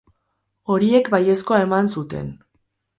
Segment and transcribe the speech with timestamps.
[0.75, 2.37] Horiek baiezkoa eman zuten.